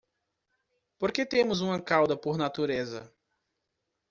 Por 0.97 1.11
que 1.11 1.27
temos 1.27 1.61
uma 1.61 1.79
cauda 1.79 2.17
por 2.17 2.35
natureza? 2.35 3.13